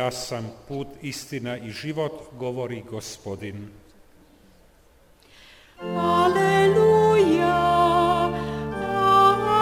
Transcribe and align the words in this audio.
Ja 0.00 0.10
sam 0.10 0.48
put, 0.68 0.88
istina 1.02 1.56
i 1.56 1.70
život, 1.70 2.12
govori 2.38 2.82
gospodin. 2.90 3.68
Aleluja, 5.96 7.60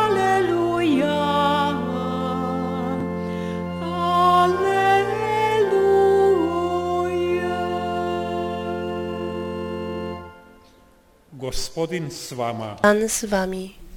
aleluja, 0.04 1.18
aleluja. 3.82 4.78
Gospodin 11.32 12.10
s 12.10 12.32
vama. 12.32 12.76
Pan 12.82 13.08
z 13.08 13.24
wami. 13.24 13.87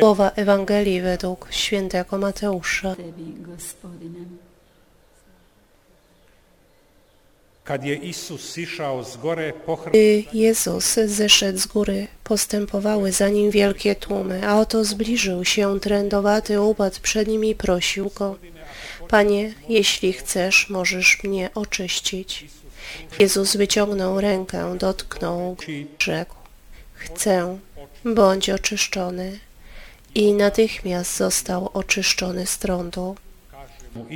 Słowa 0.00 0.30
Ewangelii 0.30 1.00
według 1.00 1.48
świętego 1.50 2.18
Mateusza. 2.18 2.96
Gdy 9.92 10.24
Jezus 10.32 10.94
zeszedł 10.94 11.58
z 11.58 11.66
góry, 11.66 12.06
postępowały 12.24 13.12
za 13.12 13.28
nim 13.28 13.50
wielkie 13.50 13.94
tłumy, 13.94 14.48
a 14.48 14.60
oto 14.60 14.84
zbliżył 14.84 15.44
się 15.44 15.80
trędowaty, 15.80 16.60
upadł 16.60 16.96
przed 17.02 17.28
nim 17.28 17.44
i 17.44 17.54
prosił 17.54 18.10
go, 18.14 18.36
Panie, 19.08 19.54
jeśli 19.68 20.12
chcesz, 20.12 20.70
możesz 20.70 21.22
mnie 21.24 21.50
oczyścić. 21.54 22.46
Jezus 23.18 23.56
wyciągnął 23.56 24.20
rękę, 24.20 24.78
dotknął, 24.78 25.54
go, 25.54 25.62
rzekł, 25.98 26.34
chcę, 26.94 27.58
bądź 28.04 28.50
oczyszczony. 28.50 29.38
I 30.14 30.32
natychmiast 30.32 31.16
został 31.16 31.70
oczyszczony 31.74 32.46
z 32.46 32.58
trądu. 32.58 33.16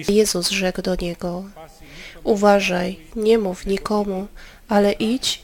Jezus 0.08 0.50
rzekł 0.50 0.82
do 0.82 0.94
niego, 0.94 1.44
uważaj, 2.24 2.98
nie 3.16 3.38
mów 3.38 3.66
nikomu, 3.66 4.26
ale 4.68 4.92
idź, 4.92 5.42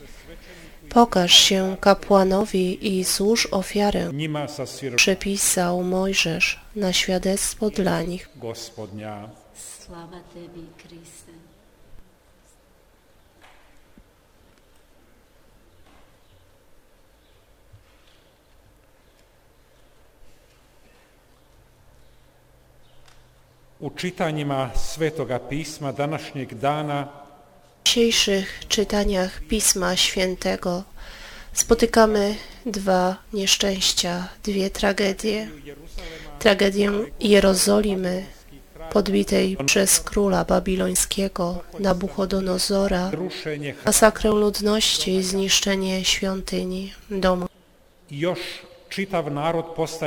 pokaż 0.89 1.33
się 1.33 1.77
kapłanowi 1.81 2.99
i 2.99 3.05
złóż 3.05 3.49
ofiarę. 3.51 4.11
Przepisał 4.97 5.83
Mojżesz 5.83 6.61
na 6.77 6.93
świadectwo 6.93 7.71
dla 7.71 8.03
nich. 8.03 8.29
Slava 9.55 10.21
tebi, 10.35 10.67
U 23.81 23.91
čitanjima 23.91 24.71
Svetoga 24.77 25.39
pisma 25.39 25.93
današnjeg 25.93 26.55
dana 26.55 27.09
W 27.85 27.89
dzisiejszych 27.89 28.65
czytaniach 28.69 29.41
Pisma 29.49 29.97
Świętego 29.97 30.83
spotykamy 31.53 32.35
dwa 32.67 33.17
nieszczęścia, 33.33 34.29
dwie 34.45 34.71
tragedie. 34.71 35.49
Tragedię 36.39 36.91
Jerozolimy, 37.21 38.25
podbitej 38.93 39.57
przez 39.67 40.01
króla 40.01 40.45
babilońskiego 40.45 41.63
Nabuchodonozora, 41.81 43.11
masakrę 43.87 44.31
ludności 44.31 45.15
i 45.15 45.23
zniszczenie 45.23 46.05
świątyni, 46.05 46.93
domu. 47.11 47.47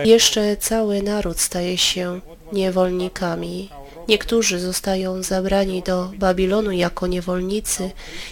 Jeszcze 0.05 0.57
cały 0.57 1.03
naród 1.03 1.39
staje 1.39 1.77
się 1.77 2.19
niewolnikami. 2.53 3.69
Niektórzy 4.07 4.59
zostają 4.59 5.23
zabrani 5.23 5.83
do 5.83 6.11
Babilonu 6.17 6.71
jako 6.71 7.07
niewolnicy, 7.07 7.91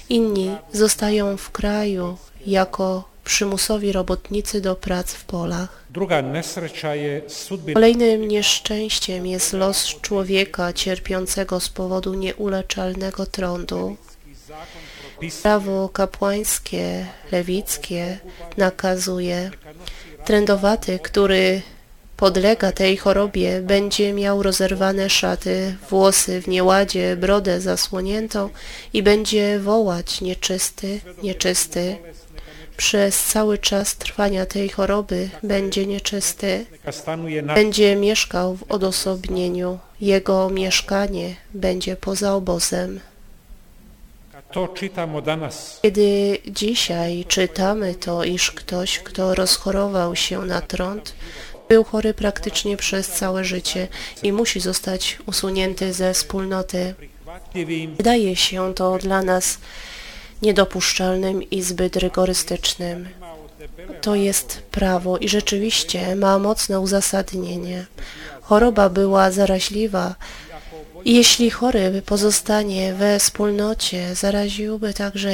inni 0.09 0.56
zostają 0.73 1.38
w 1.38 1.51
kraju 1.51 2.17
jako 2.46 3.03
przymusowi 3.23 3.91
robotnicy 3.91 4.62
do 4.62 4.75
prac 4.75 5.13
w 5.13 5.25
polach. 5.25 5.84
Kolejnym 7.73 8.28
nieszczęściem 8.28 9.28
jest 9.28 9.53
los 9.53 9.85
człowieka 10.01 10.73
cierpiącego 10.73 11.59
z 11.59 11.69
powodu 11.69 12.13
nieuleczalnego 12.13 13.25
trądu. 13.25 13.97
Prawo 15.41 15.90
kapłańskie, 15.90 17.06
lewickie 17.31 18.19
nakazuje 18.57 19.51
trędowaty, 20.28 21.00
który 21.00 21.62
podlega 22.18 22.72
tej 22.72 22.98
chorobie, 22.98 23.62
będzie 23.62 24.14
miał 24.14 24.44
rozerwane 24.44 25.10
szaty, 25.10 25.76
włosy 25.90 26.42
w 26.42 26.48
nieładzie, 26.48 27.16
brodę 27.16 27.62
zasłoniętą 27.62 28.50
i 28.94 29.04
będzie 29.04 29.60
wołać 29.60 30.22
nieczysty, 30.22 31.00
nieczysty. 31.24 31.98
Przez 32.78 33.24
cały 33.24 33.58
czas 33.58 33.96
trwania 33.96 34.46
tej 34.46 34.70
choroby 34.70 35.30
będzie 35.44 35.86
nieczysty. 35.86 36.66
Będzie 37.56 37.96
mieszkał 37.96 38.56
w 38.56 38.64
odosobnieniu. 38.72 39.80
Jego 40.02 40.50
mieszkanie 40.50 41.36
będzie 41.54 41.96
poza 41.96 42.34
obozem. 42.34 43.00
To 44.52 44.74
danas 45.25 45.80
Kiedy 45.81 46.38
dzisiaj 46.47 47.25
czytamy 47.28 47.96
to, 47.96 48.24
iż 48.24 48.52
ktoś, 48.52 49.00
kto 49.00 49.35
rozchorował 49.35 50.16
się 50.16 50.46
na 50.46 50.62
trąd, 50.62 51.13
był 51.69 51.84
chory 51.84 52.13
praktycznie 52.13 52.78
przez 52.78 53.08
całe 53.08 53.44
życie 53.44 53.88
i 54.24 54.31
musi 54.31 54.59
zostać 54.59 55.18
usunięty 55.25 55.94
ze 55.94 56.13
wspólnoty. 56.13 56.96
Wydaje 57.97 58.35
się 58.35 58.74
to 58.74 58.97
dla 58.97 59.22
nas 59.22 59.58
niedopuszczalnym 60.41 61.50
i 61.50 61.62
zbyt 61.62 61.96
rygorystycznym. 61.96 63.08
To 64.02 64.16
jest 64.16 64.62
prawo 64.72 65.18
i 65.18 65.29
rzeczywiście 65.29 66.16
ma 66.16 66.40
mocne 66.40 66.79
uzasadnienie. 66.79 67.85
Choroba 68.41 68.90
była 68.90 69.31
zaraźliwa 69.31 70.16
jeśli 71.06 71.50
chory 71.50 72.02
pozostanie 72.06 72.94
we 72.94 73.19
wspólnocie, 73.19 74.16
zaraziłby 74.16 74.94
także 74.94 75.30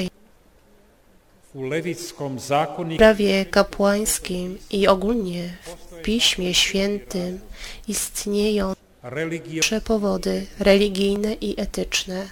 zakoniku 2.38 2.98
prawie 2.98 3.46
kapłańskim 3.46 4.58
i 4.72 4.88
ogólnie 4.88 5.50
w 5.64 6.02
Piśmie 6.02 6.54
Świętym 6.54 7.40
istnieją 7.88 8.74
religio 9.04 9.62
trzy 9.62 9.82
powody 9.82 10.46
religijne 10.60 11.34
i 11.34 11.62
etyczne. 11.62 12.26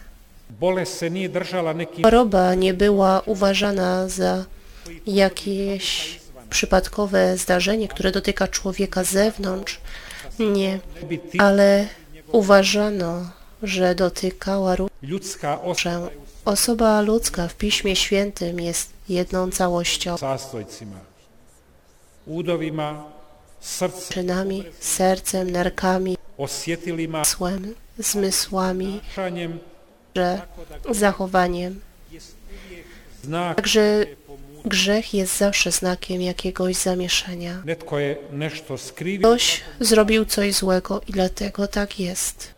Choroba 2.04 2.56
nie 2.56 2.74
była 2.74 3.22
uważana 3.26 4.10
za 4.10 4.46
jakieś 5.08 6.20
przypadkowe 6.50 7.38
zdarzenie, 7.38 7.88
które 7.88 8.12
dotyka 8.12 8.48
człowieka 8.48 9.04
z 9.04 9.10
zewnątrz. 9.10 9.80
Nie, 10.40 10.80
ale 11.38 11.88
uważano, 12.32 13.30
że 13.64 13.96
dotykała 13.96 14.76
ljudska 15.04 15.62
osoba 15.62 15.80
że 15.80 16.10
osoba 16.46 17.02
ludzka 17.02 17.48
w 17.48 17.56
Piśmie 17.56 17.96
Świętym 17.96 18.60
jest 18.60 18.90
jedną 19.10 19.52
całością. 19.52 20.16
Czynami, 24.10 24.64
sercem, 24.80 25.52
nerkami, 25.52 26.18
zmysłem, 27.08 27.76
zmysłami, 27.98 29.02
że 30.16 30.42
zachowaniem. 30.92 31.80
Także 33.56 34.06
grzech 34.66 35.14
jest 35.14 35.38
zawsze 35.38 35.72
znakiem 35.72 36.22
jakiegoś 36.22 36.76
zamieszania. 36.76 37.64
Ktoś 39.20 39.62
zrobił 39.80 40.26
coś 40.26 40.54
złego 40.54 41.02
i 41.08 41.12
dlatego 41.12 41.68
tak 41.68 42.00
jest. 42.00 42.54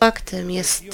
Faktem 0.00 0.50
jest, 0.50 0.84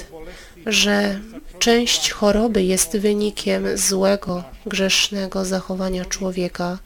że 0.66 1.20
część 1.58 2.10
choroby 2.10 2.62
jest 2.62 2.96
wynikiem 2.96 3.78
złego, 3.78 4.44
grzesznego 4.66 5.44
zachowania 5.44 6.04
człowieka. 6.04 6.78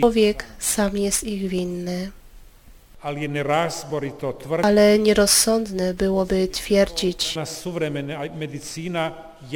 Człowiek 0.00 0.44
sam 0.58 0.96
jest 0.96 1.24
ich 1.24 1.48
winny, 1.48 2.10
ale 4.62 4.98
nierozsądne 4.98 5.94
byłoby 5.94 6.48
twierdzić, 6.48 7.34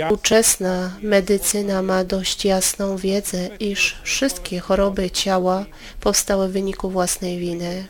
Współczesna 0.07 0.97
medycyna 1.03 1.83
ma 1.83 2.05
dość 2.05 2.45
jasną 2.45 2.97
wiedzę, 2.97 3.49
iż 3.61 3.97
wszystkie 4.03 4.61
choroby 4.61 5.11
ciała 5.11 5.65
powstały 6.01 6.49
w 6.49 6.53
wyniku 6.53 6.91
własnej 6.91 7.39
winy. 7.39 7.87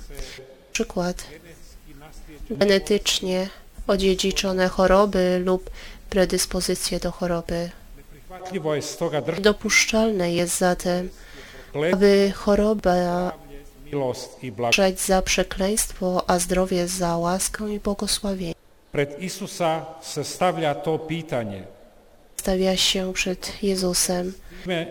Przykład. 0.73 1.25
Genetycznie 2.51 3.49
odziedziczone 3.87 4.69
choroby 4.69 5.43
lub 5.45 5.71
predyspozycje 6.11 7.01
do 7.01 7.13
choroby. 7.13 7.71
Dopuszczalne 9.41 10.33
jest 10.35 10.59
zatem, 10.59 11.09
aby 11.93 12.33
choroba 12.37 13.33
uważać 13.97 15.00
za 15.00 15.23
przekleństwo, 15.23 16.25
a 16.27 16.39
zdrowie 16.39 16.89
za 16.89 17.17
łaskę 17.17 17.75
i 17.75 17.81
błogosławienie. 17.81 18.55
Pred 18.93 19.23
Isusa 19.23 19.87
se 20.03 20.25
stavlja 20.25 20.75
to 20.75 20.99
pitanje. 20.99 21.62
Stawia 22.37 22.77
się 22.77 23.12
przed 23.12 23.62
Jezusem, 23.62 24.33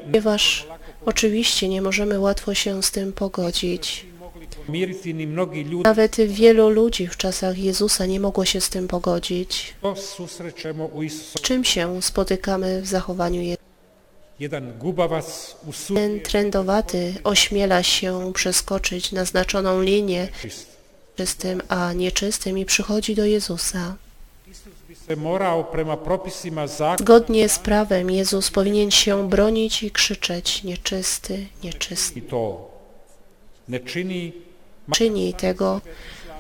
ponieważ 0.05 0.67
oczywiście 1.05 1.69
nie 1.69 1.81
możemy 1.81 2.19
łatwo 2.19 2.53
się 2.53 2.83
z 2.83 2.91
tym 2.91 3.13
pogodzić. 3.13 4.05
Nawet 5.83 6.15
wielu 6.15 6.69
ludzi 6.69 7.07
w 7.07 7.17
czasach 7.17 7.57
Jezusa 7.57 8.05
nie 8.05 8.19
mogło 8.19 8.45
się 8.45 8.61
z 8.61 8.69
tym 8.69 8.87
pogodzić. 8.87 9.75
Z 11.09 11.41
czym 11.41 11.63
się 11.63 12.01
spotykamy 12.01 12.81
w 12.81 12.87
zachowaniu 12.87 13.41
Jezusa? 13.41 13.70
Ten 15.95 16.19
trędowaty 16.19 17.13
ośmiela 17.23 17.83
się 17.83 18.33
przeskoczyć 18.33 19.11
naznaczoną 19.11 19.81
linię 19.81 20.27
czystym, 21.15 21.61
a 21.67 21.93
nieczystym 21.93 22.57
i 22.57 22.65
przychodzi 22.65 23.15
do 23.15 23.25
Jezusa. 23.25 23.95
Zgodnie 26.99 27.49
z 27.49 27.59
prawem 27.59 28.11
Jezus 28.11 28.51
powinien 28.51 28.91
się 28.91 29.29
bronić 29.29 29.83
i 29.83 29.91
krzyczeć 29.91 30.63
nieczysty, 30.63 31.45
nieczysty. 31.63 32.21
Czyni 34.93 35.33
tego, 35.33 35.81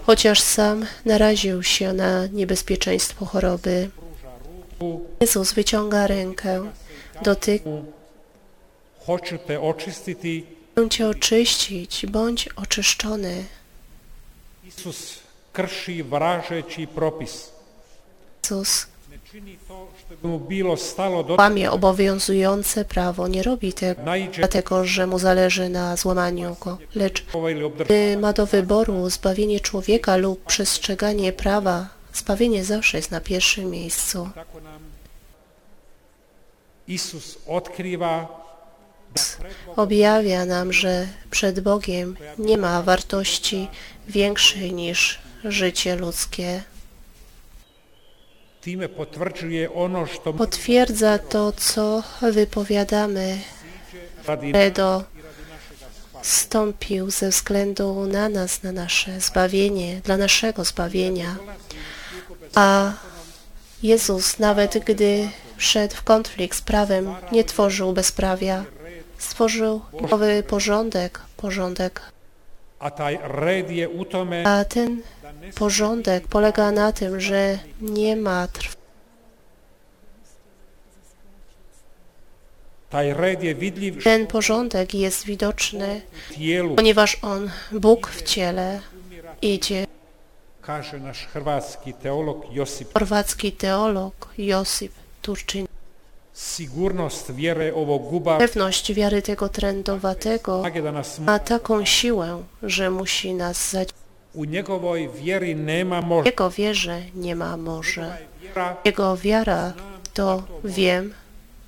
chociaż 0.05 0.41
sam 0.41 0.85
naraził 1.05 1.63
się 1.63 1.93
na 1.93 2.27
niebezpieczeństwo 2.27 3.25
choroby. 3.25 3.89
Jezus 5.21 5.53
wyciąga 5.53 6.07
rękę, 6.07 6.71
hoću 9.05 9.37
te 9.47 9.61
očistiti. 9.61 10.45
Chcę 10.71 10.89
Cię 10.89 11.07
oczyścić, 11.07 12.05
bądź 12.05 12.49
oczyszczony. 12.55 13.45
Isus 14.67 15.19
krši 15.53 16.03
vražeći 16.03 16.87
propis. 16.87 17.51
Jezus 18.43 18.87
łamie 21.37 21.71
obowiązujące 21.71 22.85
prawo, 22.85 23.27
nie 23.27 23.43
robi 23.43 23.73
tego 23.73 24.01
dlatego, 24.37 24.85
że 24.85 25.07
mu 25.07 25.19
zależy 25.19 25.69
na 25.69 25.95
złamaniu 25.95 26.55
go, 26.61 26.77
lecz 26.95 27.25
gdy 27.79 28.17
ma 28.17 28.33
do 28.33 28.45
wyboru 28.45 29.09
zbawienie 29.09 29.59
człowieka 29.59 30.17
lub 30.17 30.45
przestrzeganie 30.45 31.33
prawa, 31.33 31.87
zbawienie 32.13 32.63
zawsze 32.65 32.97
jest 32.97 33.11
na 33.11 33.21
pierwszym 33.21 33.69
miejscu. 33.69 34.29
Isus 36.87 37.37
Bogom 37.47 38.27
Objawia 39.75 40.45
nam, 40.45 40.73
że 40.73 41.07
przed 41.31 41.59
Bogiem 41.59 42.17
nie 42.37 42.57
ma 42.57 42.81
wartości 42.81 43.67
większej 44.07 44.73
niż 44.73 45.19
życie 45.43 45.95
ludzkie. 45.95 46.63
Potwierdza 50.37 51.19
to, 51.19 51.51
co 51.51 52.03
wypowiadamy 52.21 53.37
Credo 54.51 55.03
stąpił 56.21 57.11
ze 57.11 57.29
względu 57.29 58.05
na 58.05 58.29
nas, 58.29 58.63
na 58.63 58.71
nasze 58.71 59.21
zbawienie, 59.21 60.01
dla 60.03 60.17
naszego 60.17 60.65
zbawienia. 60.65 61.35
A 62.55 62.93
Jezus, 63.83 64.39
nawet 64.39 64.77
gdy 64.85 65.29
wszedł 65.61 65.95
w 65.95 66.03
konflikt 66.03 66.57
z 66.57 66.61
prawem, 66.61 67.15
nie 67.31 67.43
tworzył 67.43 67.93
bezprawia. 67.93 68.65
Stworzył 69.17 69.81
nowy 70.11 70.43
porządek, 70.43 71.19
porządek. 71.37 72.01
a 74.45 74.65
ten 74.65 75.01
porządek 75.55 76.27
polega 76.27 76.71
na 76.71 76.91
tym, 76.91 77.19
że 77.19 77.59
nie 77.81 78.15
ma 78.15 78.47
trw 78.47 78.75
Ten 84.03 84.27
porządek 84.27 84.93
jest 84.93 85.25
widoczny, 85.25 86.01
ponieważ 86.75 87.17
On, 87.21 87.51
Bóg 87.71 88.09
w 88.09 88.21
ciele, 88.21 88.79
idzie. 89.41 89.87
Chorwacki 92.93 93.51
teolog 93.51 94.33
Josip 94.37 95.00
Turczyn. 95.21 95.67
Sigurnost 96.33 97.31
vjere 97.31 97.73
ovog 97.73 98.09
guba 98.09 98.37
Pewność 98.37 98.93
wiary 98.93 99.21
tego 99.21 99.49
da 100.81 100.91
nas 100.91 101.19
ma 101.19 101.39
taką 101.39 101.85
siłę, 101.85 102.43
że 102.63 102.89
musi 102.89 103.33
nas 103.33 103.69
možda. 106.01 106.25
Jego 106.29 106.49
wierze 106.49 107.01
nie 107.15 107.35
ma 107.35 107.57
może. 107.57 108.17
Jego 108.85 109.17
wiara 109.17 109.73
to 110.13 110.43
wiem, 110.63 111.13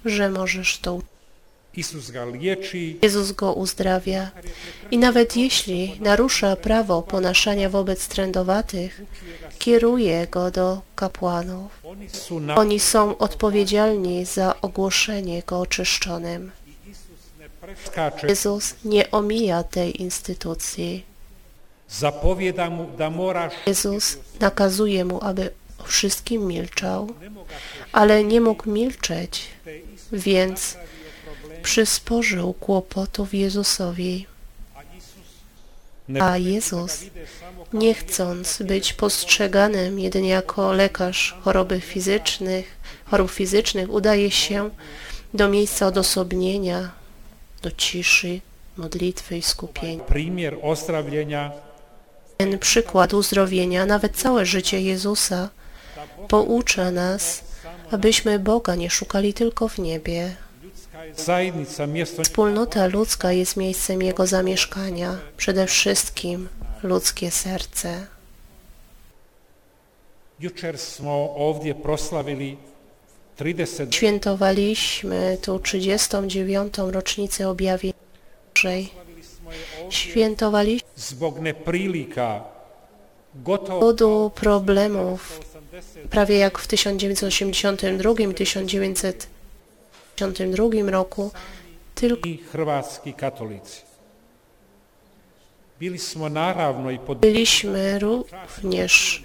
że 0.05 0.29
możesz 0.29 0.79
to 0.79 0.93
uczynić. 0.93 1.12
Jezus 3.01 3.31
go 3.31 3.53
uzdrawia 3.53 4.31
i 4.91 4.97
nawet 4.97 5.37
jeśli 5.37 5.99
narusza 6.01 6.55
prawo 6.55 7.01
ponašania 7.01 7.69
wobec 7.69 8.07
trędowatych, 8.07 9.01
kieruje 9.59 10.27
go 10.27 10.51
do 10.51 10.81
kapłanów. 10.95 11.81
oni 12.55 12.79
są 12.79 13.17
odpowiedzialni 13.17 14.25
za 14.25 14.61
ogłoszenie 14.61 15.43
go 15.47 15.59
oczyszczonym. 15.59 16.51
Jezus 18.27 18.75
nie 18.85 19.11
omija 19.11 19.63
tej 19.63 20.01
instytucji. 20.01 21.05
Jezus 23.67 24.17
nakazuje 24.39 25.05
mu, 25.05 25.23
aby 25.23 25.49
o 25.77 25.83
wszystkim 25.83 26.47
milczał, 26.47 27.07
ale 27.91 28.23
nie 28.23 28.41
mógł 28.41 28.69
milczeć, 28.69 29.47
więc 30.11 30.77
przysporzył 31.63 32.53
kłopotów 32.53 33.33
Jezusowi. 33.33 34.27
A 36.19 36.37
Jezus, 36.37 37.03
nie 37.73 37.93
chcąc 37.93 38.61
być 38.61 38.93
postrzeganym 38.93 39.99
jedynie 39.99 40.29
jako 40.29 40.73
lekarz 40.73 41.35
choroby 41.41 41.81
fizycznych, 41.81 42.77
chorób 43.05 43.31
fizycznych, 43.31 43.89
udaje 43.89 44.31
się 44.31 44.69
do 45.33 45.49
miejsca 45.49 45.87
odosobnienia, 45.87 46.91
do 47.61 47.71
ciszy, 47.71 48.41
modlitwy 48.77 49.37
i 49.37 49.41
skupienia. 49.41 50.03
Ten 52.37 52.59
przykład 52.59 53.13
uzdrowienia, 53.13 53.85
nawet 53.85 54.15
całe 54.15 54.45
życie 54.45 54.81
Jezusa, 54.81 55.49
poucza 56.27 56.91
nas, 56.91 57.43
abyśmy 57.91 58.39
Boga 58.39 58.75
nie 58.75 58.89
szukali 58.89 59.33
tylko 59.33 59.67
w 59.67 59.79
niebie. 59.79 60.35
Wspólnota 62.23 62.87
ludzka 62.87 63.31
jest 63.31 63.57
miejscem 63.57 64.01
Jego 64.01 64.27
zamieszkania, 64.27 65.17
przede 65.37 65.67
wszystkim 65.67 66.49
ludzkie 66.83 67.31
serce. 67.31 68.07
Jučer 70.39 70.77
smo 70.77 71.35
ovdje 71.35 71.75
proslavili 71.75 72.57
30 73.35 73.75
Świętowaliśmy 73.91 75.37
tu 75.41 75.59
39. 75.59 76.73
rocznicę 76.77 77.49
objawienia 77.49 77.93
Bożej. 78.55 78.89
Świętowaliśmy 79.89 80.89
z 80.95 81.13
powodu 83.67 84.31
problemów, 84.35 85.39
prawie 86.09 86.37
jak 86.37 86.59
w 86.59 86.67
1982 86.67 88.11
i 88.19 88.27
1952 90.15 90.91
roku, 90.91 91.31
tylko 91.95 92.29
i 92.29 92.37
hrvatski 92.37 93.13
katolici. 93.13 93.81
Bili 95.79 95.99
smo 95.99 96.29
naravno 96.29 96.91
i 96.91 96.99
pod 96.99 97.17
byliśmy 97.17 97.99
również 97.99 99.23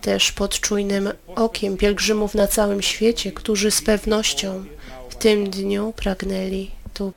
też 0.00 0.32
pod 0.32 0.60
czujnym 0.60 1.12
okiem 1.34 1.76
pielgrzymów 1.76 2.34
na 2.34 2.46
całym 2.46 2.82
świecie, 2.82 3.32
którzy 3.32 3.70
z 3.70 3.82
pewnością 3.82 4.64
w 5.08 5.14
tym 5.14 5.50
dniu 5.50 5.92
pragnęli 5.96 6.70
tu. 6.94 7.12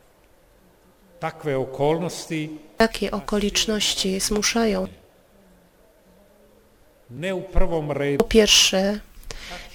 Takie 2.78 3.12
okoliczności 3.12 4.20
zmuszają 4.20 4.88
Po 8.18 8.24
pierwsze, 8.24 9.00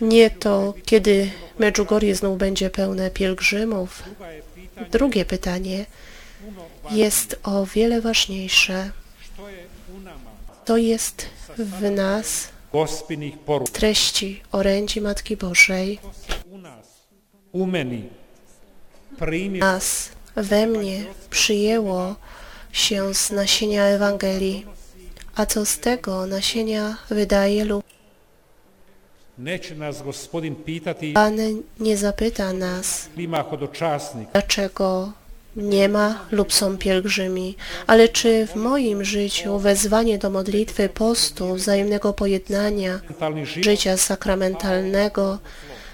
nie 0.00 0.30
to, 0.30 0.75
kiedy 0.84 1.30
Medjugorje 1.58 2.14
znów 2.14 2.38
będzie 2.38 2.70
pełne 2.70 3.11
pielgrzymów. 3.11 4.02
Drugie 4.90 5.25
pytanie 5.25 5.87
jest 6.90 7.40
o 7.42 7.66
wiele 7.66 8.00
ważniejsze. 8.00 8.90
To 10.64 10.76
jest 10.76 11.26
w 11.58 11.90
nas 11.90 12.49
treści 13.73 14.42
orędzi 14.52 15.00
Matki 15.00 15.37
Bożej, 15.37 15.99
nas 19.58 20.08
we 20.37 20.66
mnie 20.66 21.04
przyjęło 21.30 22.14
się 22.73 23.14
z 23.14 23.30
nasienia 23.30 23.84
Ewangelii, 23.84 24.66
a 25.34 25.46
co 25.46 25.66
z 25.66 25.78
tego 25.78 26.26
nasienia 26.26 26.96
wydaje 27.11 27.64
lub 27.64 27.84
Neće 29.38 29.75
nas 29.75 30.03
gospodin 30.03 30.55
pitati 30.55 31.14
Pan 31.14 31.37
nie 31.79 31.97
zapyta 31.97 32.53
nas, 32.53 33.09
ima 33.17 33.43
hodočasnik, 33.43 34.29
dlaczego 34.33 35.12
nie 35.57 35.88
ma 35.88 36.19
lub 36.31 36.53
są 36.53 36.79
pielgrzymi, 36.79 37.55
ale 37.87 38.09
czy 38.09 38.47
w 38.47 38.55
moim 38.57 39.05
życiu 39.05 39.59
wezwanie 39.59 40.19
do 40.19 40.31
modlitwy, 40.31 40.88
postu, 40.88 41.55
wzajemnego 41.55 42.12
pojednania, 42.12 43.00
mentalni 43.09 43.47
život, 43.47 43.64
życia 43.64 43.97
sakramentalnego 43.97 45.38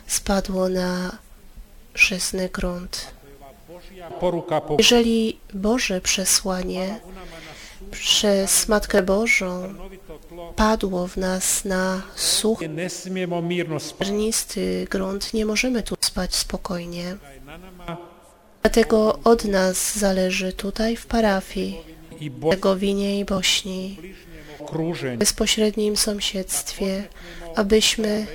spadło 0.07 0.69
na 0.69 1.19
żyzny 1.95 2.49
grunt. 2.49 3.07
Božja 3.69 4.11
poruka 4.11 4.61
po 4.61 4.77
Jeżeli 4.79 5.39
Boże 5.55 6.01
przesłanie 6.01 7.01
przez 7.91 8.69
Matkę 8.69 9.03
Bożą 9.03 9.75
padło 10.57 11.07
w 11.09 11.17
nas 11.17 11.65
na 11.65 12.03
suchy, 12.17 12.69
ne 12.69 12.91
smijemo 12.91 13.43
mirno 13.43 13.81
spati. 13.81 14.05
zernisty 14.05 14.87
grunt, 14.91 15.35
nie 15.35 15.47
możemy 15.47 15.83
tu 15.83 15.97
spać 16.01 16.35
spokojnie. 16.35 17.17
Dlatego 18.63 19.19
od 19.25 19.45
nas 19.45 19.99
zależy 19.99 20.53
tutaj 20.53 20.97
w 20.97 21.07
parafii, 21.07 21.81
i 22.21 22.31
Božjem 22.31 22.51
Hercegowinie 22.51 23.21
i 23.21 23.25
Bośni, 23.25 23.97
w 25.03 25.17
bezpośrednim 25.17 25.97
sąsiedztwie, 25.97 27.03
abyśmy 27.57 28.27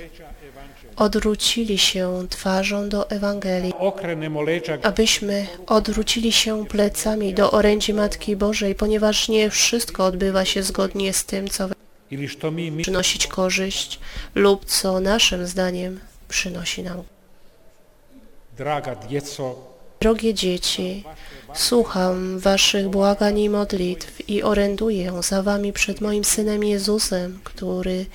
odwrócili 0.96 1.78
się 1.78 2.26
twarzą 2.30 2.88
do 2.88 3.10
Ewangelii, 3.10 3.72
abyśmy 4.82 5.46
odwrócili 5.66 6.32
się 6.32 6.66
plecami 6.66 7.34
do 7.34 7.50
orędzi 7.50 7.94
Matki 7.94 8.36
Bożej, 8.36 8.74
ponieważ 8.74 9.28
nie 9.28 9.50
wszystko 9.50 10.04
odbywa 10.04 10.44
się 10.44 10.62
zgodnie 10.62 11.12
z 11.12 11.24
tym, 11.24 11.48
co 11.48 11.68
przynosić 12.82 13.26
korzyść 13.26 14.00
lub 14.34 14.64
co 14.64 15.00
naszym 15.00 15.46
zdaniem 15.46 16.00
przynosi 16.28 16.82
nam. 16.82 17.02
Drogie 20.00 20.34
dzieci, 20.34 21.04
słucham 21.54 22.38
waszych 22.38 22.88
błagań 22.88 23.38
i 23.38 23.50
modlitw 23.50 24.30
i 24.30 24.42
oręduję 24.42 25.22
za 25.22 25.42
wami 25.42 25.72
przed 25.72 26.00
moim 26.00 26.24
Synem 26.24 26.64
Jezusem, 26.64 27.40
który 27.44 28.06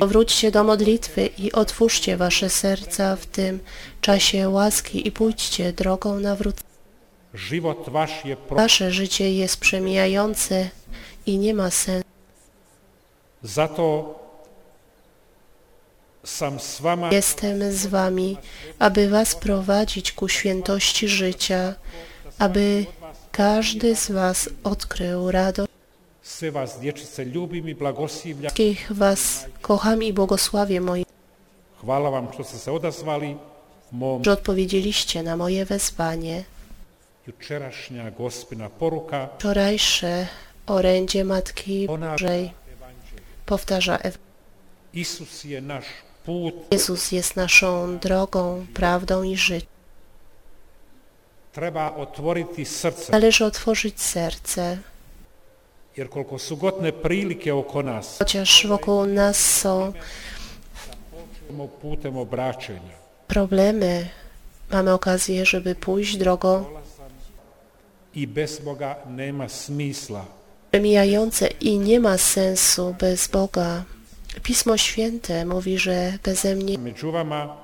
powróćcie 0.00 0.50
do 0.50 0.64
modlitwy 0.64 1.26
i 1.26 1.52
otwórzcie 1.52 2.16
wasze 2.16 2.50
serca 2.50 3.16
w 3.16 3.26
tym 3.26 3.60
czasie 4.00 4.48
łaski 4.48 5.08
i 5.08 5.12
pójdźcie 5.12 5.72
drogą 5.72 6.20
nawrócenia. 6.20 6.54
život 6.54 6.60
vaš 6.60 6.62
je 6.62 6.62
pro 6.62 6.74
Wasze 8.50 8.92
życie 8.92 9.34
jest 9.34 9.56
przemijające 9.56 10.70
i 11.26 11.38
nie 11.38 11.54
ma 11.54 11.70
sensu. 11.70 12.08
s 16.56 16.80
vama 16.80 17.10
Jestem 17.12 17.72
z 17.72 17.86
wami, 17.86 18.36
aby 18.78 19.08
was 19.08 19.34
prowadzić 19.34 20.12
ku 20.12 20.28
świętości 20.28 21.08
życia, 21.08 21.74
aby 22.38 22.86
każdy 23.32 23.96
z 23.96 24.10
was 24.10 24.48
odkrył 24.64 25.30
radość. 25.30 25.70
Wszystkich 28.42 28.92
was 28.92 29.46
kocham 29.60 30.02
i 30.02 30.12
błogosławię 30.12 30.80
moi, 30.80 31.04
hvala 31.80 32.10
vam 32.10 32.32
što 32.32 32.44
ste 32.44 32.58
se 32.58 32.72
odazvali 32.72 33.36
mom 33.92 34.24
że 34.24 34.32
odpowiedzieliście 34.32 35.22
na 35.22 35.36
moje 35.36 35.64
wezwanie. 35.64 36.44
Jučerašnja 37.26 38.10
gospina 38.10 38.68
poruka. 38.68 39.28
Wczorajsze 39.38 40.26
orędzie 40.66 41.24
Matki 41.24 41.86
Bożej 41.86 42.50
powtarza 43.46 43.98
Isus 44.92 45.44
je 45.44 45.60
naš 45.60 45.84
put 46.24 46.54
Jezus 46.70 47.12
jest 47.12 47.36
naszą 47.36 47.98
drogą, 47.98 48.66
prawdą 48.74 49.22
i 49.22 49.36
życiem. 49.36 49.74
treba 51.52 51.96
otvoriti 51.96 52.64
srce 52.64 53.12
Należy 53.12 53.44
otworzyć 53.44 54.00
serce, 54.00 54.78
jer 55.96 56.08
koliko 56.08 56.38
su 56.38 56.56
god 56.56 56.82
neprilike 56.82 57.54
oko 57.54 57.82
nas. 57.82 58.18
Chociaż 58.18 58.66
wokół 58.66 59.06
nas 59.06 59.36
są 59.60 59.92
putem 61.82 62.16
obraćenja 62.18 63.04
problemy, 63.28 64.08
mamy 64.70 64.92
okazję, 64.92 65.46
żeby 65.46 65.74
pójść 65.74 66.16
drogą 66.16 66.64
i 68.14 68.26
bez 68.26 68.60
Boga 68.60 68.96
nema 69.06 69.48
smisla 69.48 70.24
przemijające 70.74 71.46
i 71.46 71.78
nie 71.78 72.00
ma 72.00 72.18
sensu 72.18 72.94
bez 73.00 73.28
Boga. 73.28 73.84
Pismo 74.42 74.76
Święte 74.78 75.44
mówi, 75.44 75.78
że 75.78 76.18
beze 76.24 76.54
mnie 76.54 76.78
među 76.78 77.12
vama 77.12 77.56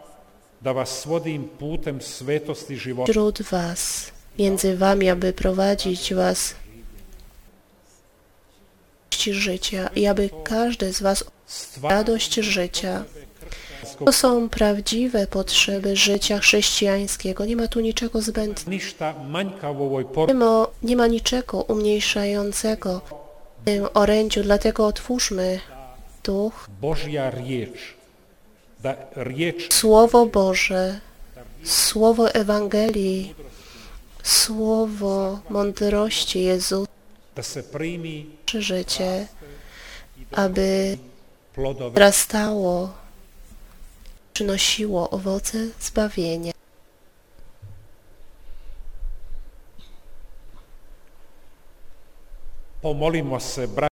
da 0.62 0.72
vas 0.72 1.06
vodim 1.06 1.48
putem 1.58 2.00
svetosti 2.02 2.76
života 2.76 3.12
wśród 3.12 3.42
was, 3.42 4.10
między 4.38 4.76
wami, 4.76 5.08
aby 5.10 5.32
prowadzić 5.32 6.14
was 6.14 6.54
w 9.10 9.32
życia 9.32 9.90
i 9.96 10.06
aby 10.06 10.30
każdy 10.44 10.92
z 10.92 11.02
was 11.02 11.24
radość 11.82 12.34
życia. 12.34 13.04
To 14.04 14.12
są 14.12 14.48
prawdziwe 14.48 15.26
potrzeby 15.26 15.96
życia 15.96 16.38
chrześcijańskiego. 16.38 17.44
Nie 17.44 17.56
ma 17.56 17.68
tu 17.68 17.80
niczego 17.80 18.20
zbędnego. 18.22 18.70
Nie 20.28 20.34
ma, 20.34 20.66
nie 20.82 20.96
ma 20.96 21.06
niczego 21.06 21.62
umniejszającego 21.62 23.00
w 23.62 23.64
tym 23.64 23.88
orędziu, 23.94 24.42
dlatego 24.42 24.86
otwórzmy 24.86 25.60
duch, 26.24 26.68
Słowo 29.70 30.26
Boże, 30.26 31.00
Słowo 31.64 32.34
Ewangelii, 32.34 33.34
Słowo 34.22 35.40
mądrości 35.50 36.42
Jezusa, 36.42 36.90
da 37.36 37.42
se 37.42 37.62
primi 37.62 38.26
życie, 38.54 39.26
aby 40.32 40.98
rastało, 41.94 42.99
przynosiło 44.40 45.10
owoce 45.10 45.58
zbawienia. 45.80 46.52
pomolimo 52.82 53.40
se 53.40 53.68